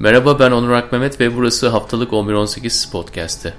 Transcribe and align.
Merhaba 0.00 0.38
ben 0.38 0.50
Onur 0.50 0.70
Akmehmet 0.70 1.20
ve 1.20 1.36
burası 1.36 1.68
haftalık 1.68 2.12
11.18 2.12 2.90
podcast'ı. 2.92 3.54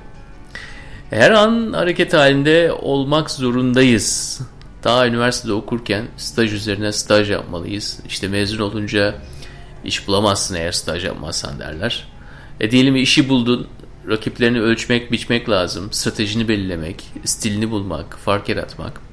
Her 1.10 1.32
an 1.32 1.74
hareket 1.74 2.14
halinde 2.14 2.72
olmak 2.72 3.32
zorundayız. 3.32 4.42
Daha 4.84 5.08
üniversitede 5.08 5.54
okurken 5.54 6.08
staj 6.18 6.54
üzerine 6.54 6.92
staj 6.92 7.32
yapmalıyız. 7.32 8.00
İşte 8.08 8.28
mezun 8.28 8.60
olunca 8.60 9.16
iş 9.84 10.08
bulamazsın 10.08 10.56
eğer 10.56 10.72
staj 10.72 11.06
yapmazsan 11.06 11.60
derler. 11.60 12.08
E 12.60 12.72
diyelim 12.72 12.96
işi 12.96 13.30
buldun, 13.30 13.68
rakiplerini 14.10 14.62
ölçmek, 14.62 15.12
biçmek 15.12 15.50
lazım. 15.50 15.92
Stratejini 15.92 16.48
belirlemek, 16.48 17.04
stilini 17.26 17.72
bulmak, 17.72 18.18
fark 18.18 18.50
yaratmak. 18.50 19.11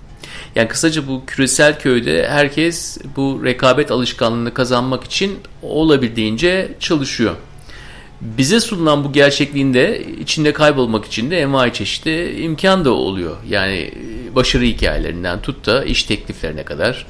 Yani 0.54 0.68
kısaca 0.68 1.06
bu 1.06 1.22
küresel 1.26 1.78
köyde 1.78 2.28
herkes 2.28 2.98
bu 3.16 3.40
rekabet 3.44 3.90
alışkanlığını 3.90 4.54
kazanmak 4.54 5.04
için 5.04 5.38
olabildiğince 5.62 6.68
çalışıyor. 6.80 7.36
Bize 8.20 8.60
sunulan 8.60 9.04
bu 9.04 9.12
gerçekliğinde 9.12 10.02
içinde 10.20 10.52
kaybolmak 10.52 11.04
için 11.04 11.30
de 11.30 11.40
envai 11.40 11.72
çeşitli 11.72 12.40
imkan 12.40 12.84
da 12.84 12.90
oluyor. 12.90 13.36
Yani 13.48 13.94
başarı 14.34 14.64
hikayelerinden 14.64 15.42
tut 15.42 15.66
da 15.66 15.84
iş 15.84 16.02
tekliflerine 16.02 16.62
kadar 16.62 17.06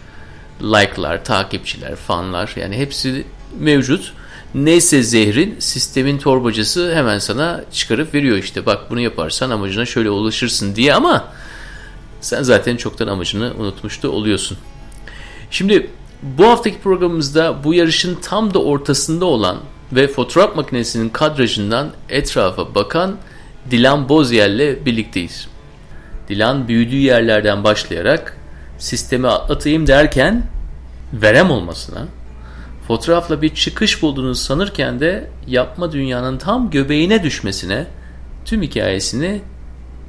like'lar, 0.63 1.25
takipçiler, 1.25 1.97
fanlar 1.97 2.53
yani 2.57 2.77
hepsi 2.77 3.25
mevcut. 3.59 4.13
Neyse 4.55 5.03
zehrin 5.03 5.57
sistemin 5.59 6.19
torbacısı 6.19 6.95
hemen 6.95 7.19
sana 7.19 7.65
çıkarıp 7.73 8.15
veriyor 8.15 8.37
işte 8.37 8.67
bak 8.67 8.91
bunu 8.91 9.01
yaparsan 9.01 9.51
amacına 9.51 9.87
şöyle 9.87 10.11
ulaşırsın 10.11 10.77
diye 10.77 10.95
ama 10.95 11.33
sen 12.21 12.43
zaten 12.43 12.77
çoktan 12.77 13.09
amacını 13.09 13.53
unutmuş 13.59 14.03
da 14.03 14.11
oluyorsun. 14.11 14.59
Şimdi 15.51 15.91
bu 16.23 16.47
haftaki 16.47 16.79
programımızda 16.81 17.65
bu 17.65 17.75
yarışın 17.75 18.19
tam 18.23 18.55
da 18.55 18.63
ortasında 18.63 19.25
olan 19.25 19.57
ve 19.93 20.09
fotoğraf 20.09 20.57
makinesinin 20.57 21.09
kadrajından 21.09 21.91
etrafa 22.09 22.75
bakan 22.75 23.17
Dilan 23.71 24.09
Bozyer'le 24.09 24.87
birlikteyiz. 24.87 25.49
Dilan 26.29 26.69
büyüdüğü 26.69 26.97
yerlerden 26.97 27.65
başlayarak 27.65 28.37
sistemi 28.79 29.29
atlatayım 29.29 29.87
derken 29.87 30.47
verem 31.13 31.51
olmasına, 31.51 32.07
fotoğrafla 32.89 33.43
bir 33.43 33.55
çıkış 33.55 34.03
bulduğunu 34.03 34.35
sanırken 34.35 35.01
de 35.01 35.31
yapma 35.47 35.93
dünyanın 35.93 36.39
tam 36.39 36.71
göbeğine 36.71 37.23
düşmesine 37.23 37.87
tüm 38.45 38.63
hikayesini 38.63 39.41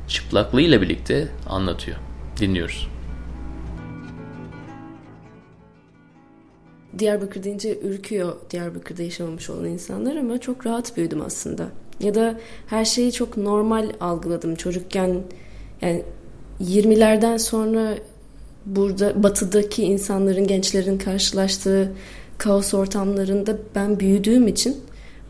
çıplaklığıyla 0.09 0.81
birlikte 0.81 1.27
anlatıyor. 1.49 1.97
Dinliyoruz. 2.39 2.87
Diyarbakır 6.99 7.43
deyince 7.43 7.79
ürküyor 7.79 8.35
Diyarbakır'da 8.51 9.03
yaşamamış 9.03 9.49
olan 9.49 9.65
insanlar 9.65 10.15
ama 10.15 10.37
çok 10.37 10.65
rahat 10.65 10.97
büyüdüm 10.97 11.21
aslında. 11.21 11.67
Ya 11.99 12.15
da 12.15 12.39
her 12.67 12.85
şeyi 12.85 13.11
çok 13.11 13.37
normal 13.37 13.89
algıladım 13.99 14.55
çocukken. 14.55 15.23
Yani 15.81 16.03
20'lerden 16.61 17.37
sonra 17.37 17.95
burada 18.65 19.23
batıdaki 19.23 19.83
insanların, 19.83 20.47
gençlerin 20.47 20.97
karşılaştığı 20.97 21.91
kaos 22.37 22.73
ortamlarında 22.73 23.57
ben 23.75 23.99
büyüdüğüm 23.99 24.47
için 24.47 24.77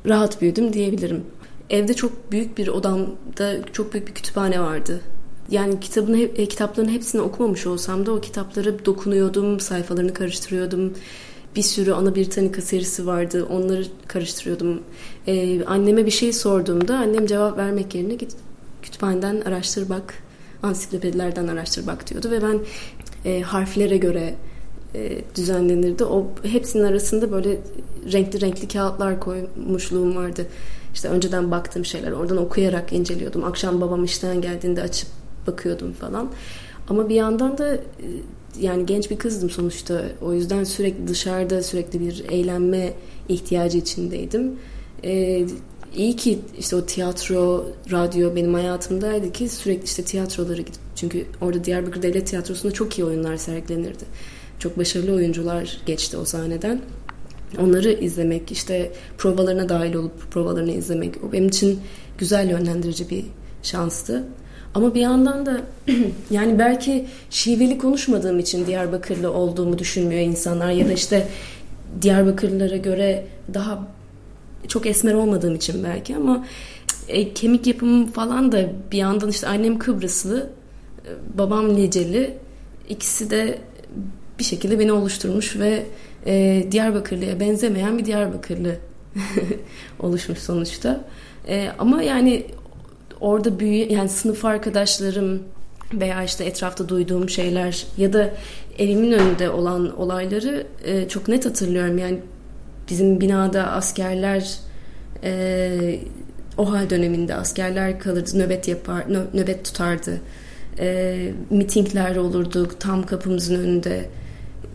rahat 0.05 0.41
büyüdüm 0.41 0.73
diyebilirim. 0.73 1.23
Evde 1.69 1.93
çok 1.93 2.31
büyük 2.31 2.57
bir 2.57 2.67
odamda 2.67 3.65
çok 3.73 3.93
büyük 3.93 4.07
bir 4.07 4.13
kütüphane 4.13 4.59
vardı. 4.59 5.01
Yani 5.49 5.79
kitabın 5.79 6.13
e, 6.13 6.45
kitapların 6.45 6.89
hepsini 6.89 7.21
okumamış 7.21 7.67
olsam 7.67 8.05
da 8.05 8.11
o 8.11 8.21
kitapları 8.21 8.85
dokunuyordum, 8.85 9.59
sayfalarını 9.59 10.13
karıştırıyordum. 10.13 10.93
Bir 11.55 11.61
sürü 11.61 11.91
ana 11.91 12.15
Britannica 12.15 12.61
serisi 12.61 13.07
vardı. 13.07 13.47
Onları 13.49 13.85
karıştırıyordum. 14.07 14.83
Ee, 15.27 15.65
anneme 15.65 16.05
bir 16.05 16.11
şey 16.11 16.33
sorduğumda 16.33 16.97
annem 16.97 17.25
cevap 17.25 17.57
vermek 17.57 17.95
yerine 17.95 18.15
git 18.15 18.35
kütüphaneden 18.81 19.41
araştır 19.41 19.89
bak, 19.89 20.13
ansiklopedilerden 20.63 21.47
araştır 21.47 21.87
bak 21.87 22.09
diyordu 22.09 22.31
ve 22.31 22.41
ben 22.41 22.59
e, 23.25 23.41
harflere 23.41 23.97
göre 23.97 24.35
e, 24.95 25.21
düzenlenirdi. 25.35 26.03
O 26.03 26.27
hepsinin 26.43 26.83
arasında 26.83 27.31
böyle 27.31 27.57
renkli 28.11 28.41
renkli 28.41 28.67
kağıtlar 28.67 29.19
koymuşluğum 29.19 30.15
vardı. 30.15 30.47
İşte 30.93 31.07
önceden 31.07 31.51
baktığım 31.51 31.85
şeyler 31.85 32.11
oradan 32.11 32.37
okuyarak 32.37 32.93
inceliyordum. 32.93 33.43
Akşam 33.43 33.81
babam 33.81 34.03
işten 34.03 34.41
geldiğinde 34.41 34.81
açıp 34.81 35.09
bakıyordum 35.47 35.93
falan. 35.93 36.29
Ama 36.89 37.09
bir 37.09 37.15
yandan 37.15 37.57
da 37.57 37.75
e, 37.75 37.79
yani 38.59 38.85
genç 38.85 39.11
bir 39.11 39.17
kızdım 39.17 39.49
sonuçta. 39.49 40.01
O 40.21 40.33
yüzden 40.33 40.63
sürekli 40.63 41.07
dışarıda 41.07 41.63
sürekli 41.63 41.99
bir 41.99 42.25
eğlenme 42.29 42.93
ihtiyacı 43.29 43.77
içindeydim. 43.77 44.55
Ee, 45.03 45.45
iyi 45.95 46.15
ki 46.15 46.39
işte 46.59 46.75
o 46.75 46.85
tiyatro, 46.85 47.65
radyo 47.91 48.35
benim 48.35 48.53
hayatımdaydı 48.53 49.31
ki 49.31 49.49
sürekli 49.49 49.83
işte 49.83 50.03
tiyatrolara 50.03 50.57
gidip 50.57 50.81
çünkü 50.95 51.25
orada 51.41 51.63
Diyarbakır 51.63 52.01
Devlet 52.01 52.27
Tiyatrosu'nda 52.27 52.73
çok 52.73 52.99
iyi 52.99 53.05
oyunlar 53.05 53.37
sergilenirdi. 53.37 54.03
Çok 54.59 54.77
başarılı 54.77 55.13
oyuncular 55.13 55.77
geçti 55.85 56.17
o 56.17 56.25
sahneden. 56.25 56.81
Onları 57.59 57.91
izlemek, 57.91 58.51
işte 58.51 58.91
provalarına 59.17 59.69
dahil 59.69 59.93
olup 59.93 60.31
provalarını 60.31 60.71
izlemek 60.71 61.23
o 61.23 61.31
benim 61.31 61.47
için 61.47 61.79
güzel 62.17 62.49
yönlendirici 62.49 63.09
bir 63.09 63.25
şanstı. 63.63 64.23
Ama 64.75 64.95
bir 64.95 65.01
yandan 65.01 65.45
da 65.45 65.61
yani 66.31 66.59
belki 66.59 67.05
şiveli 67.29 67.77
konuşmadığım 67.77 68.39
için 68.39 68.65
Diyarbakırlı 68.65 69.33
olduğumu 69.33 69.77
düşünmüyor 69.77 70.21
insanlar 70.21 70.71
ya 70.71 70.87
da 70.87 70.93
işte 70.93 71.27
Diyarbakırlılara 72.01 72.77
göre 72.77 73.25
daha 73.53 73.87
çok 74.67 74.85
esmer 74.85 75.13
olmadığım 75.13 75.55
için 75.55 75.83
belki 75.83 76.15
ama 76.15 76.45
e, 77.07 77.33
kemik 77.33 77.67
yapımım 77.67 78.07
falan 78.11 78.51
da 78.51 78.65
bir 78.91 78.97
yandan 78.97 79.29
işte 79.29 79.47
annem 79.47 79.79
Kıbrıslı, 79.79 80.49
e, 81.05 81.37
babam 81.37 81.75
Niceli 81.75 82.37
ikisi 82.89 83.29
de 83.29 83.57
bir 84.39 84.43
şekilde 84.43 84.79
beni 84.79 84.91
oluşturmuş 84.91 85.55
ve 85.55 85.83
e, 86.25 86.65
Diyarbakırlı'ya 86.71 87.39
benzemeyen 87.39 87.97
bir 87.97 88.05
Diyarbakırlı 88.05 88.75
oluşmuş 89.99 90.39
sonuçta. 90.39 91.05
E, 91.47 91.69
ama 91.79 92.03
yani 92.03 92.45
orada 93.21 93.59
büyü 93.59 93.93
yani 93.93 94.09
sınıf 94.09 94.45
arkadaşlarım 94.45 95.43
veya 95.93 96.23
işte 96.23 96.45
etrafta 96.45 96.89
duyduğum 96.89 97.29
şeyler 97.29 97.85
ya 97.97 98.13
da 98.13 98.33
evimin 98.77 99.11
önünde 99.11 99.49
olan 99.49 99.99
olayları 99.99 100.67
e, 100.85 101.07
çok 101.07 101.27
net 101.27 101.45
hatırlıyorum. 101.45 101.97
Yani 101.97 102.19
bizim 102.89 103.21
binada 103.21 103.71
askerler 103.71 104.57
e, 105.23 105.99
o 106.57 106.71
hal 106.71 106.89
döneminde 106.89 107.35
askerler 107.35 107.99
kalırdı, 107.99 108.39
nöbet 108.39 108.67
yapar, 108.67 109.03
nö, 109.09 109.23
nöbet 109.33 109.65
tutardı. 109.65 110.21
E, 110.79 111.17
mitingler 111.49 112.15
olurdu 112.15 112.69
tam 112.79 113.05
kapımızın 113.05 113.55
önünde. 113.55 114.09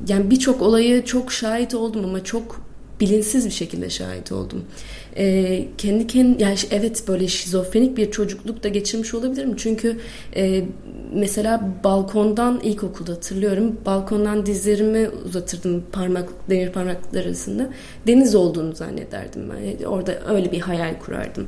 Yani 0.09 0.31
birçok 0.31 0.63
olayı 0.63 1.05
çok 1.05 1.33
şahit 1.33 1.75
oldum 1.75 2.05
ama 2.05 2.25
çok 2.25 2.61
bilinsiz 3.01 3.47
bir 3.47 3.51
şekilde 3.51 3.91
şahit 3.91 4.33
oldum 4.33 4.65
e, 5.17 5.65
kendi 5.79 6.07
kendi 6.07 6.43
yani 6.43 6.57
evet 6.71 7.05
böyle 7.09 7.29
şizofrenik 7.29 7.97
bir 7.97 8.11
çocukluk 8.11 8.65
da 8.65 8.69
geçirmiş 8.69 9.15
olabilirim. 9.15 9.55
Çünkü 9.57 9.97
e, 10.37 10.65
mesela 11.15 11.71
balkondan 11.85 12.61
ilkokulda 12.61 13.13
hatırlıyorum. 13.13 13.77
Balkondan 13.87 14.47
dizlerimi 14.47 15.09
uzatırdım 15.09 15.85
parmak 15.93 16.29
demir 16.51 16.73
parmaklar 16.73 17.25
arasında. 17.25 17.71
Deniz 18.07 18.35
olduğunu 18.35 18.75
zannederdim 18.75 19.43
ben. 19.51 19.85
Orada 19.85 20.19
öyle 20.29 20.53
bir 20.53 20.61
hayal 20.61 20.99
kurardım. 20.99 21.47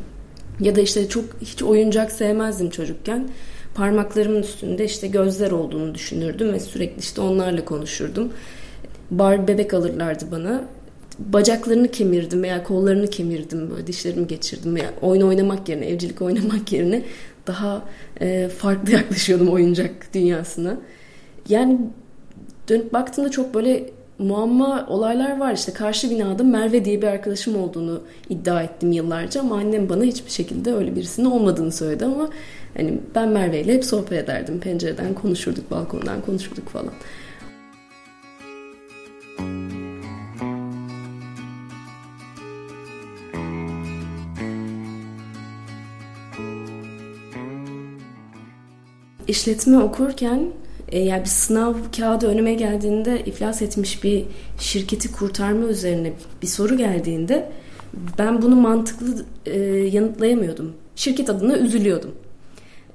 Ya 0.60 0.76
da 0.76 0.80
işte 0.80 1.08
çok 1.08 1.24
hiç 1.40 1.62
oyuncak 1.62 2.12
sevmezdim 2.12 2.70
çocukken. 2.70 3.28
Parmaklarımın 3.76 4.42
üstünde 4.42 4.84
işte 4.84 5.06
gözler 5.06 5.50
olduğunu 5.50 5.94
düşünürdüm 5.94 6.52
ve 6.52 6.60
sürekli 6.60 7.00
işte 7.00 7.20
onlarla 7.20 7.64
konuşurdum. 7.64 8.32
Bar 9.10 9.48
bebek 9.48 9.74
alırlardı 9.74 10.24
bana 10.30 10.64
bacaklarını 11.18 11.90
kemirdim 11.90 12.42
veya 12.42 12.64
kollarını 12.64 13.06
kemirdim 13.06 13.70
böyle 13.70 13.86
dişlerimi 13.86 14.26
geçirdim 14.26 14.74
veya 14.74 14.92
oyun 15.02 15.22
oynamak 15.22 15.68
yerine 15.68 15.86
evcilik 15.86 16.22
oynamak 16.22 16.72
yerine 16.72 17.02
daha 17.46 17.82
e, 18.20 18.48
farklı 18.48 18.92
yaklaşıyordum 18.92 19.48
oyuncak 19.48 20.14
dünyasına. 20.14 20.76
Yani 21.48 21.78
dönüp 22.68 22.92
baktığımda 22.92 23.30
çok 23.30 23.54
böyle 23.54 23.90
muamma 24.18 24.86
olaylar 24.88 25.38
var. 25.38 25.52
işte 25.52 25.72
karşı 25.72 26.10
binada 26.10 26.42
Merve 26.42 26.84
diye 26.84 27.02
bir 27.02 27.06
arkadaşım 27.06 27.56
olduğunu 27.56 28.00
iddia 28.28 28.62
ettim 28.62 28.92
yıllarca 28.92 29.40
ama 29.40 29.56
annem 29.56 29.88
bana 29.88 30.04
hiçbir 30.04 30.30
şekilde 30.30 30.74
öyle 30.74 30.96
birisinin 30.96 31.30
olmadığını 31.30 31.72
söyledi 31.72 32.04
ama 32.04 32.28
hani 32.76 32.98
ben 33.14 33.28
Merve 33.28 33.60
ile 33.60 33.74
hep 33.74 33.84
sohbet 33.84 34.24
ederdim. 34.24 34.60
Pencereden 34.60 35.14
konuşurduk, 35.14 35.70
balkondan 35.70 36.20
konuşurduk 36.20 36.68
falan. 36.68 36.92
işletme 49.28 49.78
okurken 49.78 50.52
e, 50.88 50.98
yani 50.98 51.20
bir 51.22 51.28
sınav 51.28 51.74
kağıdı 51.96 52.26
önüme 52.26 52.54
geldiğinde 52.54 53.22
iflas 53.24 53.62
etmiş 53.62 54.04
bir 54.04 54.24
şirketi 54.58 55.12
kurtarma 55.12 55.66
üzerine 55.66 56.12
bir 56.42 56.46
soru 56.46 56.76
geldiğinde 56.76 57.52
ben 58.18 58.42
bunu 58.42 58.56
mantıklı 58.56 59.24
e, 59.46 59.58
yanıtlayamıyordum. 59.68 60.72
Şirket 60.96 61.30
adına 61.30 61.58
üzülüyordum. 61.58 62.10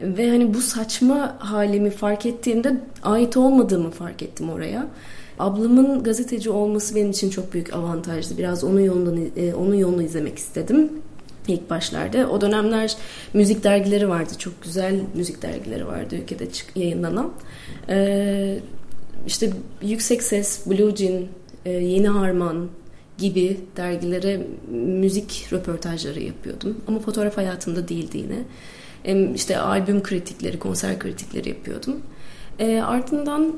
Ve 0.02 0.30
hani 0.30 0.54
bu 0.54 0.62
saçma 0.62 1.36
halimi 1.40 1.90
fark 1.90 2.26
ettiğimde 2.26 2.78
ait 3.04 3.38
olmadığımı 3.38 3.92
fark 3.92 4.24
ettim 4.24 4.50
oraya. 4.50 4.88
Ablamın 5.40 6.04
gazeteci 6.04 6.50
olması 6.50 6.96
benim 6.96 7.12
için 7.12 7.30
çok 7.30 7.54
büyük 7.54 7.74
avantajdı. 7.74 8.38
Biraz 8.38 8.64
onun 8.64 8.80
yolunu 8.80 9.20
e, 9.38 9.54
onun 9.54 9.76
yolunu 9.76 10.04
izlemek 10.04 10.38
istedim 10.38 10.92
ilk 11.48 11.70
başlarda. 11.70 12.30
O 12.30 12.42
dönemler 12.42 12.96
müzik 13.34 13.64
dergileri 13.64 14.10
vardı. 14.10 14.34
Çok 14.38 14.64
güzel 14.64 15.00
müzik 15.16 15.42
dergileri 15.42 15.88
vardı 15.88 16.16
ülkede 16.16 16.52
çık, 16.52 16.78
yayınlanan. 16.78 17.32
Ee, 17.90 18.60
işte 19.28 19.50
Yüksek 19.82 20.24
Ses, 20.24 20.68
Blue 20.68 20.96
Jean, 20.96 21.24
e, 21.66 21.72
Yeni 21.72 22.08
Harman 22.08 22.70
gibi 23.18 23.58
dergilere 23.78 24.48
müzik 24.72 25.48
röportajları 25.52 26.20
yapıyordum. 26.20 26.78
Ama 26.88 27.00
fotoğraf 27.00 27.38
hayatında 27.38 27.88
değildi 27.88 28.18
yine. 28.18 28.38
E, 29.06 29.34
işte 29.34 29.58
albüm 29.58 30.04
kritikleri, 30.04 30.60
konser 30.60 31.00
kritikleri 31.00 31.50
yapıyordum. 31.50 32.02
E, 32.60 32.82
ardından 32.82 33.54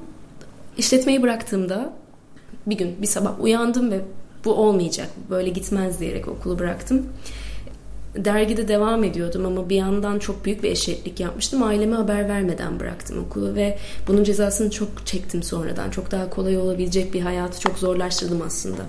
işletmeyi 0.78 1.22
bıraktığımda 1.22 1.94
bir 2.68 2.78
gün 2.78 3.02
bir 3.02 3.08
sabah 3.08 3.44
uyandım 3.44 3.92
ve 3.92 4.02
bu 4.46 4.54
olmayacak, 4.54 5.10
böyle 5.30 5.50
gitmez 5.50 6.00
diyerek 6.00 6.28
okulu 6.28 6.60
bıraktım 6.60 7.06
dergide 8.16 8.68
devam 8.68 9.04
ediyordum 9.04 9.46
ama 9.46 9.70
bir 9.70 9.76
yandan 9.76 10.20
çok 10.20 10.46
büyük 10.46 10.64
bir 10.64 10.72
eşeklik 10.72 11.20
yapmıştım. 11.20 11.64
Aileme 11.64 11.96
haber 11.96 12.30
vermeden 12.30 12.80
bıraktım 12.80 13.26
okulu 13.26 13.56
ve 13.56 13.78
bunun 14.08 14.24
cezasını 14.24 14.72
çok 14.72 15.06
çektim 15.06 15.44
sonradan. 15.44 15.90
Çok 15.90 16.12
daha 16.12 16.30
kolay 16.30 16.58
olabilecek 16.58 17.14
bir 17.14 17.22
hayatı 17.22 17.60
çok 17.60 17.78
zorlaştırdım 17.78 18.42
aslında. 18.42 18.82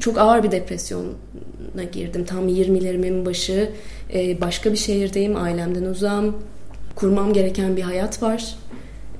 Çok 0.00 0.18
ağır 0.18 0.42
bir 0.42 0.50
depresyona 0.50 1.84
girdim. 1.92 2.24
Tam 2.24 2.48
20'lerimin 2.48 3.26
başı. 3.26 3.70
Ee, 4.14 4.40
başka 4.40 4.72
bir 4.72 4.76
şehirdeyim, 4.76 5.36
ailemden 5.36 5.84
uzağım. 5.84 6.36
Kurmam 6.94 7.32
gereken 7.32 7.76
bir 7.76 7.82
hayat 7.82 8.22
var. 8.22 8.56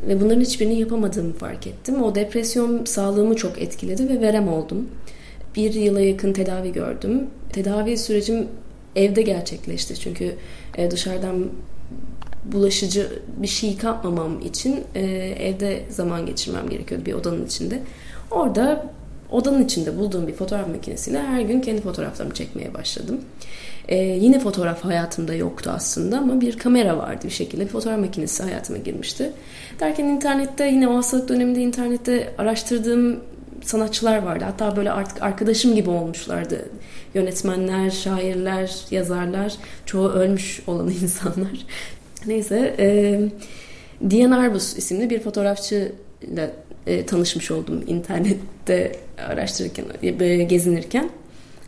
Ve 0.08 0.20
bunların 0.20 0.40
hiçbirini 0.40 0.80
yapamadığımı 0.80 1.32
fark 1.32 1.66
ettim. 1.66 2.02
O 2.02 2.14
depresyon 2.14 2.84
sağlığımı 2.84 3.36
çok 3.36 3.62
etkiledi 3.62 4.08
ve 4.08 4.20
verem 4.20 4.48
oldum. 4.48 4.88
Bir 5.56 5.74
yıla 5.74 6.00
yakın 6.00 6.32
tedavi 6.32 6.72
gördüm. 6.72 7.26
Tedavi 7.52 7.98
sürecim 7.98 8.48
evde 8.96 9.22
gerçekleşti. 9.22 10.00
Çünkü 10.00 10.34
e, 10.78 10.90
dışarıdan 10.90 11.50
bulaşıcı 12.44 13.22
bir 13.36 13.46
şey 13.46 13.78
kapmamam 13.78 14.40
için 14.40 14.84
e, 14.94 15.00
evde 15.40 15.82
zaman 15.90 16.26
geçirmem 16.26 16.68
gerekiyordu 16.68 17.06
bir 17.06 17.12
odanın 17.12 17.46
içinde. 17.46 17.82
Orada 18.30 18.90
odanın 19.30 19.64
içinde 19.64 19.98
bulduğum 19.98 20.26
bir 20.26 20.32
fotoğraf 20.32 20.68
makinesiyle 20.68 21.22
her 21.22 21.40
gün 21.40 21.60
kendi 21.60 21.80
fotoğraflarımı 21.80 22.34
çekmeye 22.34 22.74
başladım. 22.74 23.20
Ee, 23.88 23.96
yine 23.96 24.40
fotoğraf 24.40 24.84
hayatımda 24.84 25.34
yoktu 25.34 25.70
aslında 25.74 26.18
ama 26.18 26.40
bir 26.40 26.58
kamera 26.58 26.98
vardı 26.98 27.24
bir 27.24 27.30
şekilde. 27.30 27.64
Bir 27.64 27.68
fotoğraf 27.68 27.98
makinesi 27.98 28.42
hayatıma 28.42 28.78
girmişti. 28.78 29.32
Derken 29.80 30.04
internette 30.04 30.66
yine 30.66 30.88
o 30.88 30.96
hastalık 30.96 31.28
döneminde 31.28 31.60
internette 31.60 32.34
araştırdığım 32.38 33.20
sanatçılar 33.62 34.22
vardı. 34.22 34.44
Hatta 34.44 34.76
böyle 34.76 34.92
artık 34.92 35.22
arkadaşım 35.22 35.74
gibi 35.74 35.90
olmuşlardı. 35.90 36.68
Yönetmenler, 37.16 37.90
şairler, 37.90 38.76
yazarlar, 38.90 39.54
çoğu 39.86 40.08
ölmüş 40.08 40.62
olan 40.66 40.88
insanlar. 41.02 41.66
Neyse, 42.26 42.74
e, 42.78 43.20
Dian 44.10 44.30
Arbus 44.30 44.76
isimli 44.76 45.10
bir 45.10 45.20
fotoğrafçıyla 45.20 46.50
e, 46.86 47.06
tanışmış 47.06 47.50
oldum 47.50 47.84
internette 47.86 48.96
araştırırken, 49.18 49.84
e, 50.02 50.42
gezinirken. 50.44 51.10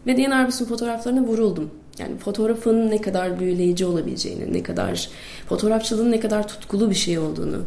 Ve 0.06 0.17
Dian 0.17 0.31
Arbus'un 0.31 0.65
fotoğraflarına 0.65 1.21
vuruldum. 1.21 1.71
Yani 1.99 2.19
fotoğrafın 2.19 2.91
ne 2.91 3.01
kadar 3.01 3.41
büyüleyici 3.41 3.87
olabileceğini, 3.87 4.53
ne 4.53 4.62
kadar 4.62 5.09
fotoğrafçılığın 5.49 6.12
ne 6.12 6.21
kadar 6.21 6.49
tutkulu 6.49 6.91
bir 6.91 6.94
şey 6.94 7.19
olduğunu, 7.19 7.62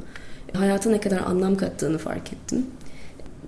hayata 0.53 0.89
ne 0.89 0.99
kadar 0.99 1.17
anlam 1.17 1.55
kattığını 1.55 1.97
fark 1.97 2.33
ettim. 2.33 2.65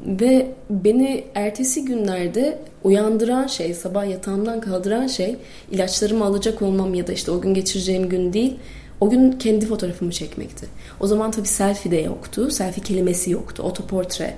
Ve 0.05 0.47
beni 0.69 1.23
ertesi 1.35 1.85
günlerde 1.85 2.59
uyandıran 2.83 3.47
şey, 3.47 3.73
sabah 3.73 4.09
yatağımdan 4.09 4.61
kaldıran 4.61 5.07
şey 5.07 5.35
ilaçlarımı 5.71 6.25
alacak 6.25 6.61
olmam 6.61 6.93
ya 6.93 7.07
da 7.07 7.13
işte 7.13 7.31
o 7.31 7.41
gün 7.41 7.53
geçireceğim 7.53 8.09
gün 8.09 8.33
değil, 8.33 8.55
o 8.99 9.09
gün 9.09 9.31
kendi 9.31 9.65
fotoğrafımı 9.65 10.11
çekmekti. 10.11 10.67
O 10.99 11.07
zaman 11.07 11.31
tabii 11.31 11.47
selfie 11.47 11.91
de 11.91 11.97
yoktu, 11.97 12.51
selfie 12.51 12.83
kelimesi 12.83 13.31
yoktu, 13.31 13.63
otoportre 13.63 14.33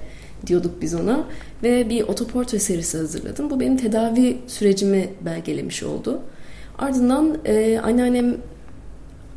diyorduk 0.47 0.81
biz 0.81 0.95
ona 0.95 1.23
ve 1.63 1.89
bir 1.89 2.01
otoportre 2.01 2.59
serisi 2.59 2.97
hazırladım. 2.97 3.50
Bu 3.50 3.59
benim 3.59 3.77
tedavi 3.77 4.38
sürecimi 4.47 5.09
belgelemiş 5.21 5.83
oldu. 5.83 6.21
Ardından 6.77 7.38
e, 7.45 7.79
anneannem 7.79 8.38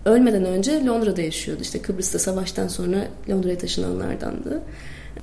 ölmeden 0.04 0.44
önce 0.44 0.86
Londra'da 0.86 1.22
yaşıyordu. 1.22 1.62
İşte 1.62 1.82
Kıbrıs'ta 1.82 2.18
savaştan 2.18 2.68
sonra 2.68 3.08
Londra'ya 3.30 3.58
taşınanlardandı. 3.58 4.62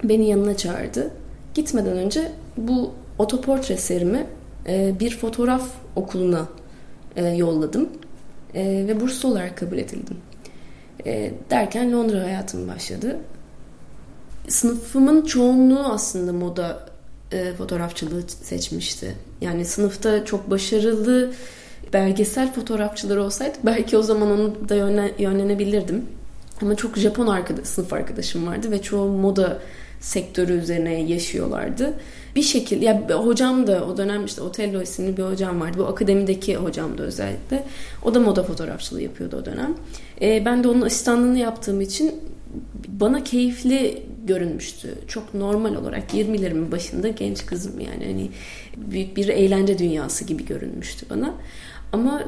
Beni 0.04 0.30
yanına 0.30 0.58
çağırdı. 0.58 1.12
Gitmeden 1.54 1.98
önce 1.98 2.32
bu 2.58 2.92
otoportre 3.18 3.78
serimi 3.78 4.28
e, 4.68 4.94
bir 5.00 5.18
fotoğraf 5.18 5.64
okuluna 5.96 6.48
e, 7.16 7.28
yolladım. 7.28 7.90
E, 8.54 8.64
ve 8.88 9.00
burslu 9.02 9.30
olarak 9.30 9.58
kabul 9.58 9.78
edildim. 9.78 10.18
Derken 11.50 11.94
Londra 11.94 12.24
hayatım 12.24 12.68
başladı. 12.68 13.18
Sınıfımın 14.48 15.22
çoğunluğu 15.22 15.84
aslında 15.84 16.34
moda 16.34 16.90
fotoğrafçılığı 17.58 18.22
seçmişti. 18.28 19.16
Yani 19.42 19.66
sınıfta 19.66 20.26
çok 20.26 20.50
başarılı 20.50 21.32
belgesel 21.94 22.54
fotoğrafçılar 22.54 23.18
olsaydı 23.18 23.58
belki 23.64 23.98
o 23.98 24.02
zaman 24.02 24.32
onu 24.32 24.70
da 24.70 24.76
yönlen, 24.76 25.12
yönlenebilirdim. 25.20 26.06
Ama 26.62 26.76
çok 26.76 26.98
Japon 26.98 27.28
arkadaş, 27.28 27.68
sınıf 27.68 27.94
arkadaşım 27.94 28.48
vardı 28.48 28.72
ve 28.72 28.82
çoğu 28.82 29.08
moda 29.08 29.60
sektörü 30.00 30.54
üzerine 30.54 31.02
yaşıyorlardı. 31.02 31.94
Bir 32.36 32.42
şekilde 32.42 32.86
ya 32.86 33.10
hocam 33.10 33.68
da 33.68 33.86
o 33.86 33.98
dönem 33.98 34.26
işte 34.26 34.42
Otello 34.42 34.82
isimli 34.82 35.18
bir 35.18 35.24
hocam 35.24 35.62
vardı. 35.62 35.78
Bu 35.78 35.86
akademideki 35.86 36.56
hocam 36.56 36.98
da 36.98 37.04
özellikle. 37.04 37.64
O 38.04 38.14
da 38.14 38.20
moda 38.20 38.44
fotoğrafçılığı 38.44 39.02
yapıyordu 39.02 39.38
o 39.42 39.46
dönem. 39.46 39.76
E, 40.22 40.46
ben 40.46 40.64
de 40.64 40.68
onun 40.68 40.82
asistanlığını 40.82 41.38
yaptığım 41.38 41.82
için 41.82 42.16
bana 42.88 43.24
keyifli 43.24 44.04
görünmüştü. 44.26 44.96
Çok 45.08 45.34
normal 45.34 45.76
olarak 45.76 46.14
20'lerimin 46.14 46.72
başında 46.72 47.08
genç 47.08 47.46
kızım 47.46 47.80
yani 47.80 48.06
hani 48.06 48.30
büyük 48.78 49.18
bir 49.18 49.28
eğlence 49.28 49.78
dünyası 49.78 50.26
gibi 50.26 50.46
görünmüştü 50.46 51.06
bana. 51.10 51.34
Ama 51.92 52.24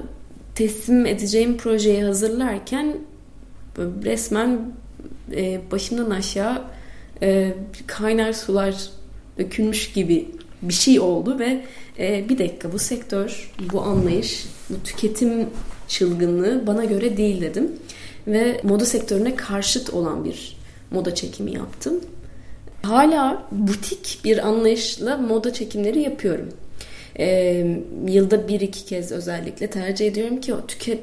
teslim 0.56 1.06
edeceğim 1.06 1.58
projeyi 1.58 2.04
hazırlarken 2.04 2.98
resmen 4.04 4.60
e, 5.36 5.62
başımdan 5.72 6.10
aşağı 6.10 6.62
e, 7.22 7.54
kaynar 7.88 8.34
sular 8.34 8.76
dökülmüş 9.38 9.94
gibi 9.94 10.28
bir 10.62 10.74
şey 10.74 11.00
oldu 11.00 11.40
ve 11.40 11.64
e, 12.00 12.30
bir 12.30 12.38
dakika 12.38 12.74
bu 12.74 12.80
sektör, 12.80 13.52
bu 13.74 13.82
anlayış, 13.82 14.46
bu 14.70 14.84
tüketim 14.84 15.50
çılgınlığı 15.88 16.68
bana 16.68 16.86
göre 16.86 17.18
değil 17.18 17.42
dedim. 17.42 17.72
Ve 18.28 18.62
moda 18.64 18.86
sektörüne 18.86 19.36
karşıt 19.36 19.90
olan 19.90 20.26
bir 20.26 20.58
moda 20.92 21.16
çekimi 21.16 21.54
yaptım. 21.54 22.02
Hala 22.84 23.48
butik 23.52 24.20
bir 24.24 24.48
anlayışla 24.48 25.18
moda 25.18 25.54
çekimleri 25.54 26.02
yapıyorum. 26.02 26.50
Ee, 27.20 27.78
yılda 28.08 28.48
bir 28.48 28.62
iki 28.62 28.86
kez 28.86 29.12
özellikle 29.12 29.68
tercih 29.68 30.08
ediyorum 30.08 30.42
ki 30.42 30.54
o 30.54 30.68
tüket 30.68 31.00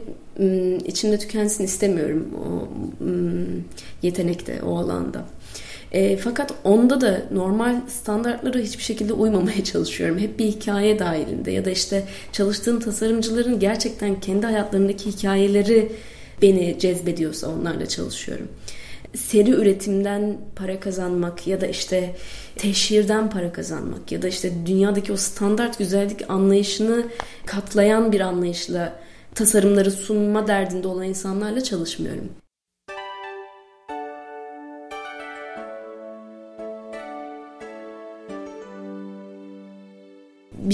içimde 0.85 1.19
tükensin 1.19 1.65
istemiyorum 1.65 2.29
o 2.35 2.69
yetenekte 4.03 4.63
o 4.63 4.79
alanda. 4.79 5.25
E, 5.95 6.17
fakat 6.17 6.55
onda 6.65 7.01
da 7.01 7.23
normal 7.31 7.81
standartlara 7.89 8.59
hiçbir 8.59 8.83
şekilde 8.83 9.13
uymamaya 9.13 9.65
çalışıyorum. 9.65 10.19
Hep 10.19 10.39
bir 10.39 10.45
hikaye 10.45 10.99
dahilinde 10.99 11.51
ya 11.51 11.65
da 11.65 11.71
işte 11.71 12.05
çalıştığım 12.33 12.81
tasarımcıların 12.81 13.61
gerçekten 13.61 14.21
kendi 14.21 14.47
hayatlarındaki 14.47 15.11
hikayeleri 15.11 15.93
beni 16.43 16.79
cezbediyorsa 16.79 17.49
onlarla 17.49 17.87
çalışıyorum. 17.87 18.49
Seri 19.15 19.51
üretimden 19.51 20.37
para 20.57 20.81
kazanmak 20.81 21.47
ya 21.47 21.61
da 21.61 21.67
işte 21.67 22.17
teşhirden 22.57 23.31
para 23.31 23.53
kazanmak 23.53 24.13
ya 24.13 24.23
da 24.23 24.29
işte 24.29 24.53
dünyadaki 24.67 25.13
o 25.13 25.17
standart 25.17 25.79
güzellik 25.79 26.31
anlayışını 26.31 27.05
katlayan 27.47 28.13
bir 28.13 28.21
anlayışla 28.21 28.93
tasarımları 29.35 29.91
sunma 29.91 30.47
derdinde 30.47 30.89
olan 30.89 31.05
insanlarla 31.05 31.63
çalışmıyorum. 31.63 32.44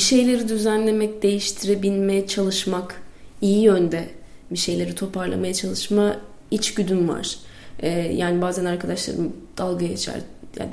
Bir 0.00 0.04
şeyleri 0.04 0.48
düzenlemek, 0.48 1.22
değiştirebilmeye 1.22 2.26
çalışmak, 2.26 3.02
iyi 3.40 3.62
yönde 3.62 4.08
bir 4.50 4.58
şeyleri 4.58 4.94
toparlamaya 4.94 5.54
çalışma 5.54 6.16
içgüdüm 6.50 7.08
var. 7.08 7.38
Ee, 7.82 7.88
yani 7.90 8.42
bazen 8.42 8.64
arkadaşlarım 8.64 9.32
dalga 9.58 9.86
geçer. 9.86 10.20
Yani 10.58 10.70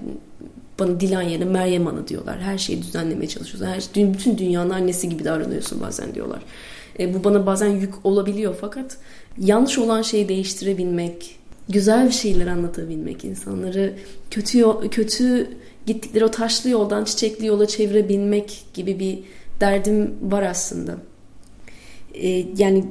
bana 0.79 0.99
Dilan 0.99 1.21
yerine 1.21 1.45
Meryem 1.45 1.87
Ana 1.87 2.07
diyorlar. 2.07 2.39
Her 2.39 2.57
şeyi 2.57 2.81
düzenlemeye 2.81 3.27
çalışıyorsun. 3.27 3.65
Her, 3.65 3.81
şey, 3.81 4.13
bütün 4.13 4.37
dünyanın 4.37 4.69
annesi 4.69 5.09
gibi 5.09 5.25
davranıyorsun 5.25 5.81
bazen 5.81 6.15
diyorlar. 6.15 6.41
E, 6.99 7.13
bu 7.13 7.23
bana 7.23 7.45
bazen 7.45 7.69
yük 7.69 7.93
olabiliyor 8.05 8.55
fakat 8.61 8.97
yanlış 9.37 9.77
olan 9.77 10.01
şeyi 10.01 10.29
değiştirebilmek, 10.29 11.39
güzel 11.69 12.07
bir 12.07 12.13
şeyler 12.13 12.47
anlatabilmek, 12.47 13.25
insanları 13.25 13.93
kötü 14.31 14.65
kötü 14.91 15.47
gittikleri 15.87 16.25
o 16.25 16.31
taşlı 16.31 16.69
yoldan 16.69 17.03
çiçekli 17.03 17.45
yola 17.45 17.67
çevirebilmek 17.67 18.65
gibi 18.73 18.99
bir 18.99 19.19
derdim 19.59 20.15
var 20.21 20.43
aslında. 20.43 20.97
E, 22.13 22.45
yani 22.57 22.85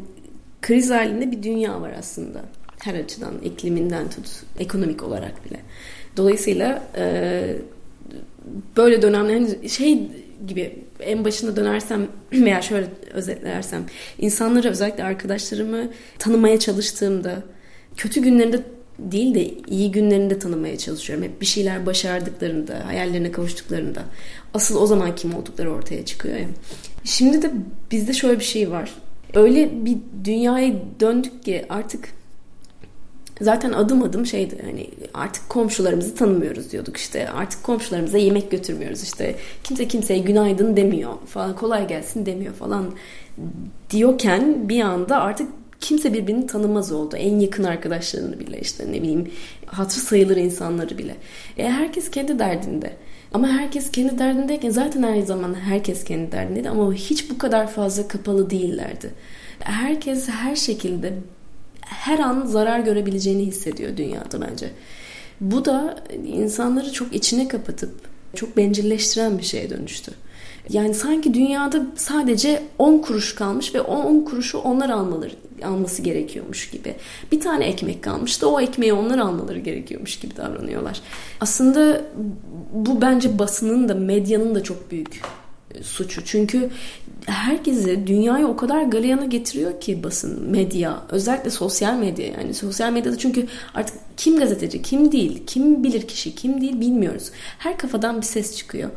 kriz 0.63 0.91
halinde 0.91 1.31
bir 1.31 1.43
dünya 1.43 1.81
var 1.81 1.93
aslında. 1.99 2.41
Her 2.79 2.95
açıdan, 2.95 3.35
ikliminden 3.45 4.11
tut, 4.11 4.43
ekonomik 4.59 5.03
olarak 5.03 5.45
bile. 5.45 5.61
Dolayısıyla 6.17 6.83
e, 6.97 7.57
böyle 8.77 9.03
dönemler 9.03 9.69
şey 9.69 10.11
gibi 10.47 10.85
en 11.01 11.25
başına 11.25 11.57
dönersem 11.57 12.07
veya 12.33 12.63
şöyle 12.63 12.87
özetlersem 13.13 13.87
insanları 14.19 14.69
özellikle 14.69 15.05
arkadaşlarımı 15.05 15.91
tanımaya 16.19 16.59
çalıştığımda 16.59 17.43
kötü 17.97 18.23
günlerinde 18.23 18.63
değil 18.99 19.35
de 19.35 19.55
iyi 19.69 19.93
günlerinde 19.93 20.39
tanımaya 20.39 20.79
çalışıyorum. 20.79 21.25
Hep 21.25 21.41
bir 21.41 21.47
şeyler 21.47 21.87
başardıklarında, 21.87 22.87
hayallerine 22.87 23.33
kavuştuklarında 23.33 24.03
asıl 24.55 24.77
o 24.77 24.87
zaman 24.87 25.15
kim 25.15 25.35
oldukları 25.35 25.73
ortaya 25.73 26.05
çıkıyor. 26.05 26.37
Yani. 26.37 26.53
Şimdi 27.05 27.43
de 27.43 27.51
bizde 27.91 28.13
şöyle 28.13 28.39
bir 28.39 28.45
şey 28.45 28.71
var. 28.71 28.95
Öyle 29.35 29.85
bir 29.85 29.97
dünyaya 30.25 30.75
döndük 31.01 31.45
ki 31.45 31.67
artık 31.69 32.09
zaten 33.41 33.73
adım 33.73 34.03
adım 34.03 34.27
şeydi 34.27 34.59
hani 34.65 34.91
artık 35.15 35.49
komşularımızı 35.49 36.15
tanımıyoruz 36.15 36.73
diyorduk 36.73 36.97
işte 36.97 37.31
artık 37.31 37.63
komşularımıza 37.63 38.19
yemek 38.19 38.51
götürmüyoruz 38.51 39.03
işte 39.03 39.37
kimse 39.65 39.89
kimseye 39.89 40.19
günaydın 40.19 40.77
demiyor 40.77 41.13
falan 41.27 41.57
kolay 41.57 41.89
gelsin 41.89 42.27
demiyor 42.27 42.55
falan 42.55 42.93
diyorken 43.91 44.69
bir 44.69 44.81
anda 44.81 45.21
artık 45.21 45.49
kimse 45.81 46.15
birbirini 46.15 46.47
tanımaz 46.47 46.93
oldu. 46.93 47.17
En 47.17 47.41
yakın 47.41 47.65
arkadaşlarını 47.65 48.41
bile 48.41 48.61
işte 48.61 48.93
ne 48.93 49.03
bileyim 49.03 49.31
hatır 49.67 50.01
sayılır 50.01 50.37
insanları 50.37 50.99
bile. 50.99 51.17
E, 51.59 51.71
herkes 51.71 52.11
kendi 52.11 52.39
derdinde. 52.39 52.93
Ama 53.33 53.49
herkes 53.49 53.91
kendi 53.91 54.19
derdindeyken 54.19 54.71
zaten 54.71 55.03
her 55.03 55.21
zaman 55.21 55.55
herkes 55.55 56.05
kendi 56.05 56.33
derdindeydi 56.33 56.69
ama 56.69 56.93
hiç 56.93 57.31
bu 57.31 57.39
kadar 57.39 57.71
fazla 57.71 58.09
kapalı 58.09 58.51
değillerdi. 58.51 59.11
Herkes 59.59 60.29
her 60.29 60.57
şekilde 60.57 61.13
her 61.81 62.19
an 62.19 62.47
zarar 62.47 62.81
görebileceğini 62.81 63.47
hissediyor 63.47 63.97
dünyada 63.97 64.41
bence. 64.41 64.71
Bu 65.41 65.65
da 65.65 66.05
insanları 66.27 66.93
çok 66.93 67.15
içine 67.15 67.49
kapatıp 67.49 67.95
çok 68.35 68.57
bencilleştiren 68.57 69.39
bir 69.39 69.43
şeye 69.43 69.71
dönüştü. 69.71 70.13
Yani 70.69 70.95
sanki 70.95 71.35
dünyada 71.35 71.87
sadece 71.97 72.63
10 72.79 72.99
kuruş 72.99 73.35
kalmış 73.35 73.75
ve 73.75 73.81
o 73.81 73.97
10 73.97 74.25
kuruşu 74.25 74.59
onlar 74.59 74.91
almaları 74.91 75.33
alması 75.65 76.03
gerekiyormuş 76.03 76.71
gibi. 76.71 76.95
Bir 77.33 77.41
tane 77.41 77.65
ekmek 77.65 78.03
kalmış 78.03 78.43
da 78.43 78.49
o 78.49 78.61
ekmeği 78.61 78.93
onlar 78.93 79.19
almaları 79.19 79.59
gerekiyormuş 79.59 80.19
gibi 80.19 80.37
davranıyorlar. 80.37 81.01
Aslında 81.41 82.03
bu 82.73 83.01
bence 83.01 83.39
basının 83.39 83.89
da 83.89 83.95
medyanın 83.95 84.55
da 84.55 84.63
çok 84.63 84.91
büyük 84.91 85.21
e, 85.75 85.83
suçu. 85.83 86.25
Çünkü 86.25 86.71
herkesi 87.27 88.07
dünyaya 88.07 88.47
o 88.47 88.57
kadar 88.57 88.83
galeyana 88.83 89.25
getiriyor 89.25 89.81
ki 89.81 90.03
basın, 90.03 90.51
medya, 90.51 91.03
özellikle 91.11 91.51
sosyal 91.51 91.99
medya 91.99 92.27
yani 92.27 92.55
sosyal 92.55 92.93
medyada 92.93 93.19
çünkü 93.19 93.47
artık 93.75 93.97
kim 94.17 94.39
gazeteci, 94.39 94.83
kim 94.83 95.13
değil, 95.13 95.43
kim 95.47 95.85
bilir 95.85 96.03
kişi, 96.03 96.35
kim 96.35 96.61
değil 96.61 96.81
bilmiyoruz. 96.81 97.31
Her 97.59 97.79
kafadan 97.79 98.17
bir 98.17 98.27
ses 98.27 98.57
çıkıyor. 98.57 98.91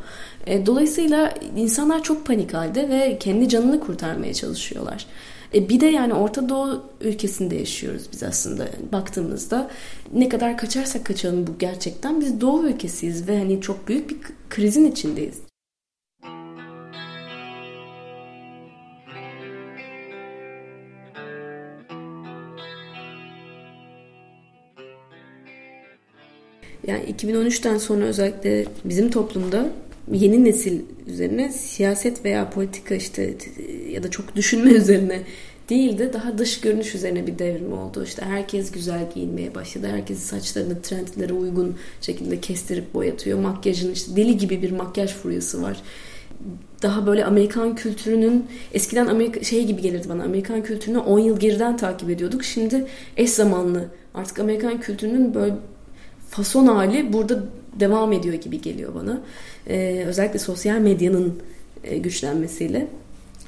E, 0.47 0.65
dolayısıyla 0.65 1.33
insanlar 1.57 2.03
çok 2.03 2.25
panik 2.25 2.53
halde 2.53 2.89
ve 2.89 3.17
kendi 3.19 3.49
canını 3.49 3.79
kurtarmaya 3.79 4.33
çalışıyorlar. 4.33 5.05
E, 5.53 5.69
bir 5.69 5.79
de 5.79 5.85
yani 5.85 6.13
Orta 6.13 6.49
Doğu 6.49 6.83
ülkesinde 7.01 7.55
yaşıyoruz 7.55 8.03
biz 8.13 8.23
aslında 8.23 8.67
baktığımızda. 8.91 9.69
Ne 10.13 10.29
kadar 10.29 10.57
kaçarsak 10.57 11.05
kaçalım 11.05 11.47
bu 11.47 11.51
gerçekten 11.59 12.21
biz 12.21 12.41
Doğu 12.41 12.67
ülkesiyiz 12.67 13.27
ve 13.27 13.37
hani 13.37 13.61
çok 13.61 13.87
büyük 13.87 14.09
bir 14.09 14.17
krizin 14.49 14.91
içindeyiz. 14.91 15.35
Yani 26.87 27.03
2013'ten 27.03 27.77
sonra 27.77 28.05
özellikle 28.05 28.65
bizim 28.85 29.11
toplumda 29.11 29.69
yeni 30.11 30.45
nesil 30.45 30.81
üzerine 31.07 31.51
siyaset 31.51 32.25
veya 32.25 32.49
politika 32.49 32.95
işte 32.95 33.33
ya 33.89 34.03
da 34.03 34.11
çok 34.11 34.35
düşünme 34.35 34.71
üzerine 34.81 35.21
değil 35.69 35.97
de 35.97 36.13
daha 36.13 36.37
dış 36.37 36.61
görünüş 36.61 36.95
üzerine 36.95 37.27
bir 37.27 37.39
devrim 37.39 37.73
oldu. 37.73 38.03
İşte 38.03 38.21
herkes 38.25 38.71
güzel 38.71 39.11
giyinmeye 39.13 39.55
başladı. 39.55 39.87
Herkes 39.87 40.19
saçlarını 40.19 40.81
trendlere 40.81 41.33
uygun 41.33 41.75
şekilde 42.01 42.41
kestirip 42.41 42.93
boyatıyor. 42.93 43.39
Makyajın 43.39 43.93
işte 43.93 44.15
deli 44.15 44.37
gibi 44.37 44.61
bir 44.61 44.71
makyaj 44.71 45.13
furyası 45.13 45.61
var. 45.61 45.77
Daha 46.81 47.07
böyle 47.07 47.25
Amerikan 47.25 47.75
kültürünün 47.75 48.45
eskiden 48.73 49.07
Amerika 49.07 49.43
şey 49.43 49.65
gibi 49.65 49.81
gelirdi 49.81 50.09
bana. 50.09 50.23
Amerikan 50.23 50.63
kültürünü 50.63 50.97
10 50.97 51.19
yıl 51.19 51.39
geriden 51.39 51.77
takip 51.77 52.09
ediyorduk. 52.09 52.43
Şimdi 52.43 52.85
eş 53.17 53.29
zamanlı 53.29 53.87
artık 54.13 54.39
Amerikan 54.39 54.79
kültürünün 54.79 55.33
böyle 55.33 55.55
fason 56.29 56.67
hali 56.67 57.13
burada 57.13 57.43
devam 57.79 58.13
ediyor 58.13 58.35
gibi 58.35 58.61
geliyor 58.61 58.95
bana. 58.95 59.21
Ee, 59.67 60.03
özellikle 60.07 60.39
sosyal 60.39 60.77
medyanın 60.77 61.39
e, 61.83 61.97
güçlenmesiyle. 61.97 62.87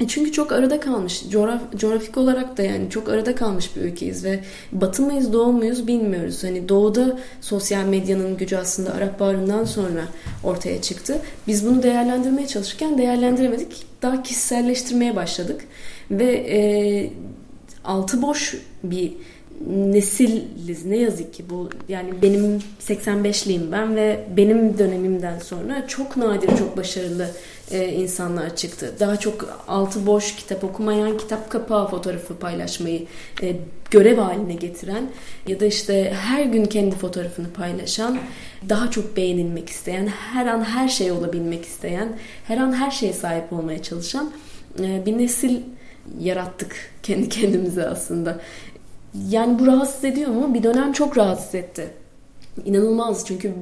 E, 0.01 0.07
çünkü 0.07 0.31
çok 0.31 0.51
arada 0.51 0.79
kalmış. 0.79 1.23
Coğraf, 1.29 1.61
coğrafik 1.75 2.17
olarak 2.17 2.57
da 2.57 2.61
yani 2.61 2.89
çok 2.89 3.09
arada 3.09 3.35
kalmış 3.35 3.75
bir 3.75 3.81
ülkeyiz 3.81 4.23
ve 4.23 4.39
batı 4.71 5.01
mıyız 5.01 5.33
doğu 5.33 5.51
muyuz 5.51 5.87
bilmiyoruz. 5.87 6.43
Hani 6.43 6.69
doğuda 6.69 7.19
sosyal 7.41 7.85
medyanın 7.85 8.37
gücü 8.37 8.57
aslında 8.57 8.93
Arap 8.93 9.19
Baharı'ndan 9.19 9.63
sonra 9.65 10.03
ortaya 10.43 10.81
çıktı. 10.81 11.21
Biz 11.47 11.65
bunu 11.65 11.83
değerlendirmeye 11.83 12.47
çalışırken 12.47 12.97
değerlendiremedik. 12.97 13.85
Daha 14.01 14.23
kişiselleştirmeye 14.23 15.15
başladık. 15.15 15.61
Ve 16.11 16.31
e, 16.33 16.59
altı 17.83 18.21
boş 18.21 18.57
bir 18.83 19.13
nesiliz 19.67 20.85
ne 20.85 20.97
yazık 20.97 21.33
ki 21.33 21.43
bu 21.49 21.69
yani 21.87 22.21
benim 22.21 22.59
85'liyim 22.81 23.71
ben 23.71 23.95
ve 23.95 24.19
benim 24.37 24.77
dönemimden 24.77 25.39
sonra 25.39 25.87
çok 25.87 26.17
nadir 26.17 26.57
çok 26.57 26.77
başarılı 26.77 27.27
e, 27.71 27.87
insanlar 27.89 28.55
çıktı. 28.55 28.93
Daha 28.99 29.17
çok 29.17 29.63
altı 29.67 30.05
boş 30.05 30.35
kitap 30.35 30.63
okumayan, 30.63 31.17
kitap 31.17 31.49
kapağı 31.49 31.87
fotoğrafı 31.87 32.35
paylaşmayı 32.35 33.05
e, 33.41 33.55
görev 33.91 34.17
haline 34.17 34.53
getiren 34.53 35.09
ya 35.47 35.59
da 35.59 35.65
işte 35.65 36.13
her 36.13 36.43
gün 36.43 36.65
kendi 36.65 36.95
fotoğrafını 36.95 37.53
paylaşan, 37.53 38.17
daha 38.69 38.91
çok 38.91 39.17
beğenilmek 39.17 39.69
isteyen, 39.69 40.07
her 40.07 40.47
an 40.47 40.63
her 40.63 40.89
şey 40.89 41.11
olabilmek 41.11 41.65
isteyen, 41.65 42.17
her 42.47 42.57
an 42.57 42.73
her 42.73 42.91
şeye 42.91 43.13
sahip 43.13 43.53
olmaya 43.53 43.81
çalışan 43.81 44.31
e, 44.79 45.05
bir 45.05 45.17
nesil 45.17 45.61
yarattık 46.19 46.75
kendi 47.03 47.29
kendimize 47.29 47.87
aslında. 47.87 48.39
Yani 49.29 49.59
bu 49.59 49.67
rahatsız 49.67 50.05
ediyor 50.05 50.29
mu? 50.29 50.53
Bir 50.53 50.63
dönem 50.63 50.93
çok 50.93 51.17
rahatsız 51.17 51.55
etti. 51.55 51.87
İnanılmaz 52.65 53.25
çünkü 53.27 53.53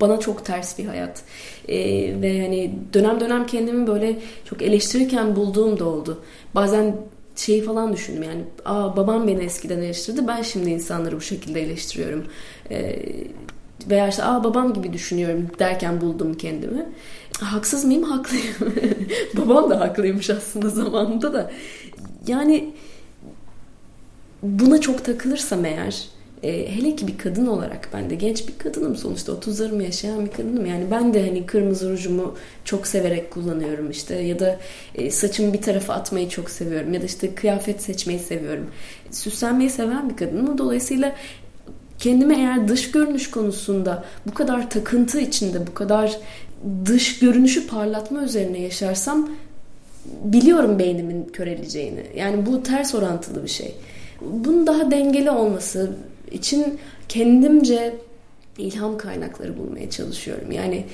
bana 0.00 0.20
çok 0.20 0.44
ters 0.44 0.78
bir 0.78 0.84
hayat. 0.84 1.22
Ee, 1.68 1.76
ve 2.22 2.42
hani 2.42 2.74
dönem 2.94 3.20
dönem 3.20 3.46
kendimi 3.46 3.86
böyle 3.86 4.18
çok 4.44 4.62
eleştirirken 4.62 5.36
bulduğum 5.36 5.78
da 5.78 5.84
oldu. 5.84 6.22
Bazen 6.54 6.96
şeyi 7.36 7.62
falan 7.62 7.92
düşündüm 7.92 8.22
yani 8.22 8.44
aa 8.64 8.96
babam 8.96 9.28
beni 9.28 9.44
eskiden 9.44 9.78
eleştirdi 9.78 10.28
ben 10.28 10.42
şimdi 10.42 10.70
insanları 10.70 11.16
bu 11.16 11.20
şekilde 11.20 11.62
eleştiriyorum. 11.62 12.26
Ee, 12.70 12.98
veya 13.90 14.08
işte 14.08 14.24
aa 14.24 14.44
babam 14.44 14.72
gibi 14.72 14.92
düşünüyorum 14.92 15.46
derken 15.58 16.00
buldum 16.00 16.34
kendimi. 16.34 16.86
Haksız 17.40 17.84
mıyım? 17.84 18.02
Haklıyım. 18.02 18.54
babam 19.36 19.70
da 19.70 19.80
haklıymış 19.80 20.30
aslında 20.30 20.68
zamanında 20.68 21.32
da. 21.32 21.50
Yani 22.26 22.74
buna 24.42 24.80
çok 24.80 25.04
takılırsam 25.04 25.64
eğer 25.64 26.08
e, 26.42 26.76
hele 26.76 26.96
ki 26.96 27.06
bir 27.06 27.18
kadın 27.18 27.46
olarak 27.46 27.88
ben 27.92 28.10
de 28.10 28.14
genç 28.14 28.48
bir 28.48 28.58
kadınım 28.58 28.96
sonuçta 28.96 29.32
30'larımı 29.32 29.82
yaşayan 29.82 30.26
bir 30.26 30.30
kadınım. 30.30 30.66
Yani 30.66 30.84
ben 30.90 31.14
de 31.14 31.26
hani 31.26 31.46
kırmızı 31.46 31.90
rujumu 31.90 32.34
çok 32.64 32.86
severek 32.86 33.30
kullanıyorum 33.30 33.90
işte 33.90 34.14
ya 34.14 34.38
da 34.38 34.58
e, 34.94 35.10
saçımı 35.10 35.52
bir 35.52 35.62
tarafa 35.62 35.94
atmayı 35.94 36.28
çok 36.28 36.50
seviyorum 36.50 36.94
ya 36.94 37.02
da 37.02 37.06
işte 37.06 37.34
kıyafet 37.34 37.82
seçmeyi 37.82 38.18
seviyorum. 38.18 38.70
Süslenmeyi 39.10 39.70
seven 39.70 40.10
bir 40.10 40.16
kadınım 40.16 40.58
dolayısıyla 40.58 41.16
kendime 41.98 42.36
eğer 42.36 42.68
dış 42.68 42.90
görünüş 42.90 43.30
konusunda 43.30 44.04
bu 44.26 44.34
kadar 44.34 44.70
takıntı 44.70 45.20
içinde 45.20 45.66
bu 45.66 45.74
kadar 45.74 46.18
dış 46.86 47.18
görünüşü 47.18 47.66
parlatma 47.66 48.22
üzerine 48.22 48.60
yaşarsam 48.60 49.30
biliyorum 50.24 50.78
beynimin 50.78 51.24
köreleceğini. 51.24 52.06
Yani 52.16 52.46
bu 52.46 52.62
ters 52.62 52.94
orantılı 52.94 53.42
bir 53.42 53.48
şey 53.48 53.74
bunun 54.20 54.66
daha 54.66 54.90
dengeli 54.90 55.30
olması 55.30 55.90
için 56.30 56.78
kendimce 57.08 57.94
ilham 58.58 58.98
kaynakları 58.98 59.58
bulmaya 59.58 59.90
çalışıyorum. 59.90 60.52
Yani 60.52 60.84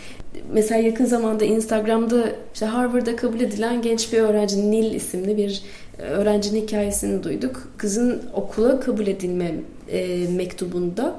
mesela 0.53 0.81
yakın 0.81 1.05
zamanda 1.05 1.45
Instagram'da 1.45 2.25
işte 2.55 2.67
Harvard'a 2.67 3.17
kabul 3.17 3.41
edilen 3.41 3.83
genç 3.83 4.13
bir 4.13 4.19
öğrenci 4.19 4.71
Nil 4.71 4.95
isimli 4.95 5.37
bir 5.37 5.63
öğrencinin 5.99 6.63
hikayesini 6.63 7.23
duyduk. 7.23 7.69
Kızın 7.77 8.23
okula 8.35 8.81
kabul 8.81 9.07
edilme 9.07 9.55
e, 9.89 10.29
mektubunda 10.29 11.15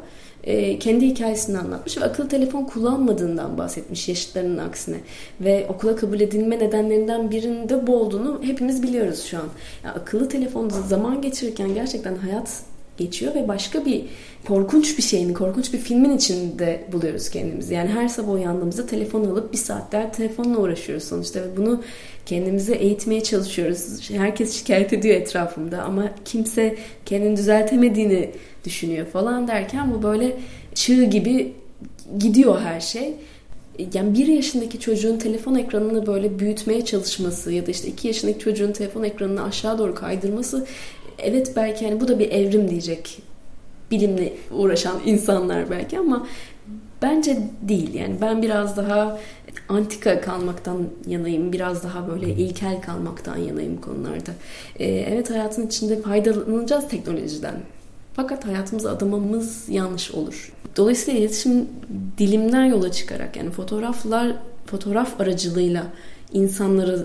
e, 0.46 0.80
kendi 0.80 1.08
hikayesini 1.08 1.58
anlatmış 1.58 1.98
ve 1.98 2.04
akıllı 2.04 2.28
telefon 2.28 2.64
kullanmadığından 2.64 3.58
bahsetmiş 3.58 4.10
yaşıtlarının 4.10 4.58
aksine. 4.58 4.98
Ve 5.42 5.66
okula 5.70 5.96
kabul 5.96 6.20
edilme 6.20 6.60
nedenlerinden 6.60 7.32
birinde 7.32 7.88
bu 7.88 7.96
olduğunu 7.96 8.42
hepimiz 8.44 8.84
biliyoruz 8.84 9.24
şu 9.24 9.38
an. 9.38 9.48
Yani 9.84 9.94
akıllı 9.96 10.30
telefonda 10.30 10.82
zaman 10.82 11.22
geçirirken 11.22 11.74
gerçekten 11.74 12.16
hayat 12.16 12.64
geçiyor 12.98 13.36
ve 13.36 13.48
başka 13.48 13.86
bir 13.86 14.06
korkunç 14.48 14.98
bir 14.98 15.04
şeyin, 15.04 15.34
korkunç 15.34 15.74
bir 15.74 15.78
filmin 15.78 16.18
içinde 16.18 16.84
buluyoruz 16.92 17.30
kendimizi. 17.30 17.74
Yani 17.74 17.90
her 17.90 18.08
sabah 18.08 18.34
uyandığımızda 18.34 18.86
telefon 18.86 19.26
alıp 19.26 19.54
bir 19.54 19.58
saatler 19.58 20.14
telefonla 20.14 20.58
uğraşıyoruz 20.58 21.04
sonuçta 21.04 21.40
ve 21.42 21.58
bunu 21.58 21.84
kendimizi 22.26 22.74
eğitmeye 22.74 23.24
çalışıyoruz. 23.24 24.12
Herkes 24.12 24.60
şikayet 24.60 24.94
ediyor 24.94 25.16
etrafımda 25.16 25.84
ama 25.84 26.12
kimse 26.26 26.76
kendini 27.06 27.38
düzeltemediğini 27.38 28.32
düşünüyor 28.66 29.08
falan 29.08 29.48
derken 29.48 29.94
bu 29.94 30.04
böyle 30.04 30.38
çığ 30.74 31.04
gibi 31.04 31.54
gidiyor 32.20 32.62
her 32.62 32.80
şey. 32.80 33.14
Yani 33.94 34.18
bir 34.18 34.28
yaşındaki 34.28 34.80
çocuğun 34.80 35.18
telefon 35.18 35.56
ekranını 35.56 36.08
böyle 36.08 36.40
büyütmeye 36.40 36.86
çalışması 36.86 37.52
ya 37.52 37.68
da 37.68 37.72
işte 37.72 37.88
iki 37.88 38.08
yaşındaki 38.08 38.40
çocuğun 38.40 38.72
telefon 38.72 39.04
ekranını 39.04 39.44
aşağı 39.44 39.78
doğru 39.78 39.96
kaydırması 39.96 40.66
evet 41.20 41.54
belki 41.56 41.86
hani 41.86 42.02
bu 42.02 42.08
da 42.08 42.20
bir 42.20 42.32
evrim 42.32 42.70
diyecek 42.70 43.22
bilimle 43.92 44.34
uğraşan 44.52 45.00
insanlar 45.06 45.70
belki 45.70 46.00
ama 46.00 46.28
bence 47.02 47.38
değil. 47.62 47.94
Yani 47.94 48.16
ben 48.22 48.42
biraz 48.42 48.78
daha 48.78 49.20
antika 49.70 50.22
kalmaktan 50.22 50.78
yanayım 51.08 51.54
biraz 51.54 51.84
daha 51.84 52.08
böyle 52.08 52.30
ilkel 52.30 52.82
kalmaktan 52.82 53.38
yanayım 53.38 53.82
konularda. 53.82 54.32
Ee, 54.80 54.86
evet 54.86 55.30
hayatın 55.30 55.68
içinde 55.68 56.02
faydalanacağız 56.02 56.88
teknolojiden 56.88 57.56
fakat 58.16 58.46
hayatımıza 58.46 58.92
adamamız 58.92 59.70
yanlış 59.70 60.12
olur. 60.12 60.54
Dolayısıyla 60.78 61.20
iletişim 61.20 61.68
dilimden 62.18 62.66
yola 62.66 62.92
çıkarak 62.92 63.36
yani 63.36 63.52
fotoğraflar 63.52 64.36
fotoğraf 64.66 65.22
aracılığıyla 65.22 65.88
insanlara 66.34 66.98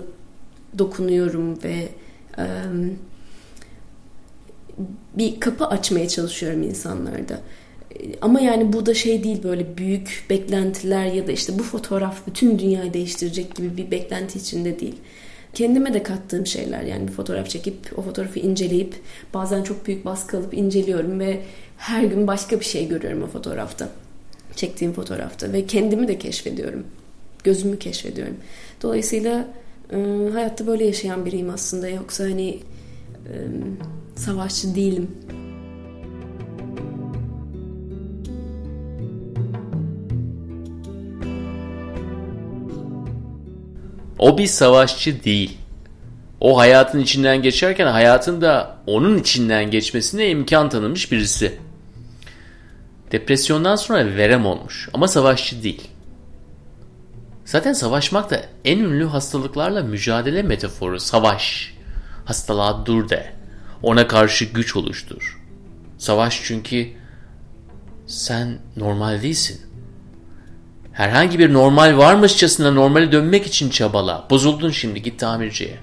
dokunuyorum 0.77 1.63
ve 1.63 1.89
e, 2.37 2.45
bir 5.17 5.39
kapı 5.39 5.65
açmaya 5.65 6.07
çalışıyorum 6.07 6.63
insanlarda. 6.63 7.39
Ama 8.21 8.41
yani 8.41 8.73
bu 8.73 8.85
da 8.85 8.93
şey 8.93 9.23
değil 9.23 9.43
böyle 9.43 9.77
büyük 9.77 10.25
beklentiler 10.29 11.05
ya 11.05 11.27
da 11.27 11.31
işte 11.31 11.59
bu 11.59 11.63
fotoğraf 11.63 12.27
bütün 12.27 12.59
dünyayı 12.59 12.93
değiştirecek 12.93 13.55
gibi 13.55 13.77
bir 13.77 13.91
beklenti 13.91 14.39
içinde 14.39 14.79
değil. 14.79 14.95
Kendime 15.53 15.93
de 15.93 16.03
kattığım 16.03 16.47
şeyler 16.47 16.81
yani 16.81 17.07
bir 17.07 17.11
fotoğraf 17.11 17.49
çekip 17.49 17.75
o 17.97 18.01
fotoğrafı 18.01 18.39
inceleyip 18.39 18.95
bazen 19.33 19.63
çok 19.63 19.87
büyük 19.87 20.05
baskı 20.05 20.37
alıp 20.37 20.53
inceliyorum 20.53 21.19
ve 21.19 21.39
her 21.77 22.03
gün 22.03 22.27
başka 22.27 22.59
bir 22.59 22.65
şey 22.65 22.87
görüyorum 22.87 23.23
o 23.23 23.27
fotoğrafta. 23.27 23.89
Çektiğim 24.55 24.93
fotoğrafta 24.93 25.53
ve 25.53 25.65
kendimi 25.65 26.07
de 26.07 26.17
keşfediyorum. 26.17 26.83
Gözümü 27.43 27.79
keşfediyorum. 27.79 28.35
Dolayısıyla 28.81 29.47
e, 29.91 30.29
hayatta 30.33 30.67
böyle 30.67 30.85
yaşayan 30.85 31.25
biriyim 31.25 31.49
aslında. 31.49 31.89
Yoksa 31.89 32.23
hani 32.23 32.49
e, 32.49 33.35
savaşçı 34.15 34.75
değilim. 34.75 35.07
O 44.21 44.37
bir 44.37 44.47
savaşçı 44.47 45.23
değil. 45.23 45.57
O 46.39 46.57
hayatın 46.57 46.99
içinden 46.99 47.41
geçerken 47.41 47.87
hayatın 47.87 48.41
da 48.41 48.77
onun 48.87 49.17
içinden 49.17 49.71
geçmesine 49.71 50.29
imkan 50.29 50.69
tanımış 50.69 51.11
birisi. 51.11 51.59
Depresyondan 53.11 53.75
sonra 53.75 54.15
verem 54.15 54.45
olmuş 54.45 54.89
ama 54.93 55.07
savaşçı 55.07 55.63
değil. 55.63 55.87
Zaten 57.45 57.73
savaşmak 57.73 58.29
da 58.29 58.45
en 58.65 58.79
ünlü 58.79 59.05
hastalıklarla 59.05 59.83
mücadele 59.83 60.43
metaforu 60.43 60.99
savaş. 60.99 61.73
Hastalığa 62.25 62.85
dur 62.85 63.09
de. 63.09 63.33
Ona 63.83 64.07
karşı 64.07 64.45
güç 64.45 64.75
oluştur. 64.75 65.39
Savaş 65.97 66.41
çünkü 66.43 66.89
sen 68.07 68.57
normal 68.77 69.21
değilsin. 69.21 69.70
Herhangi 70.93 71.39
bir 71.39 71.53
normal 71.53 71.97
varmışçasına 71.97 72.71
normale 72.71 73.11
dönmek 73.11 73.47
için 73.47 73.69
çabala. 73.69 74.27
Bozuldun 74.29 74.69
şimdi 74.69 75.01
git 75.01 75.19
tamirciye. 75.19 75.77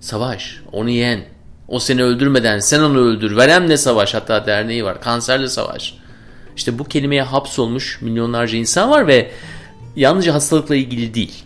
Savaş. 0.00 0.60
Onu 0.72 0.90
yen. 0.90 1.24
O 1.68 1.78
seni 1.78 2.02
öldürmeden 2.02 2.58
sen 2.58 2.80
onu 2.80 2.98
öldür. 2.98 3.36
Veremle 3.36 3.76
savaş 3.76 4.14
hatta 4.14 4.46
derneği 4.46 4.84
var. 4.84 5.00
Kanserle 5.00 5.48
savaş. 5.48 5.94
İşte 6.56 6.78
bu 6.78 6.84
kelimeye 6.84 7.22
hapsolmuş 7.22 8.00
milyonlarca 8.02 8.58
insan 8.58 8.90
var 8.90 9.06
ve 9.06 9.30
yalnızca 9.96 10.34
hastalıkla 10.34 10.76
ilgili 10.76 11.14
değil. 11.14 11.44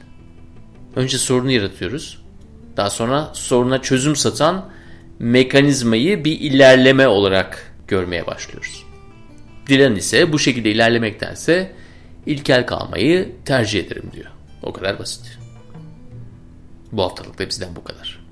Önce 0.97 1.19
sorunu 1.19 1.51
yaratıyoruz. 1.51 2.19
Daha 2.77 2.91
sonra 2.91 3.31
soruna 3.33 3.83
çözüm 3.83 4.17
satan 4.17 4.69
mekanizmayı 5.19 6.25
bir 6.25 6.41
ilerleme 6.41 7.09
olarak 7.09 7.73
görmeye 7.89 8.27
başlıyoruz. 8.27 8.84
Dilan 9.67 9.97
ise 9.97 10.33
bu 10.33 10.39
şekilde 10.39 10.71
ilerlemektense 10.71 11.73
ilkel 12.27 12.67
kalmayı 12.67 13.33
tercih 13.45 13.85
ederim 13.87 14.11
diyor. 14.13 14.31
O 14.63 14.73
kadar 14.73 14.99
basit. 14.99 15.39
Bu 16.93 17.03
haftalık 17.03 17.39
da 17.39 17.49
bizden 17.49 17.77
bu 17.77 17.85
kadar. 17.85 18.25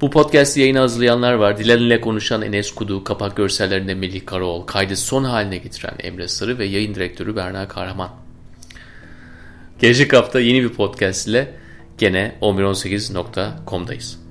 Bu 0.00 0.10
podcast 0.10 0.56
yayını 0.56 0.78
hazırlayanlar 0.78 1.32
var. 1.32 1.58
Dilan 1.58 1.78
ile 1.78 2.00
konuşan 2.00 2.42
Enes 2.42 2.74
Kudu, 2.74 3.04
kapak 3.04 3.36
görsellerinde 3.36 3.94
Melih 3.94 4.26
Karaoğlu, 4.26 4.66
kaydı 4.66 4.96
son 4.96 5.24
haline 5.24 5.56
getiren 5.56 5.94
Emre 5.98 6.28
Sarı 6.28 6.58
ve 6.58 6.64
yayın 6.64 6.94
direktörü 6.94 7.36
Berna 7.36 7.68
Kahraman. 7.68 8.10
Gelecek 9.78 10.12
hafta 10.12 10.40
yeni 10.40 10.62
bir 10.62 10.68
podcast 10.68 11.28
ile 11.28 11.54
gene 11.98 12.38
1118.com'dayız. 12.42 14.27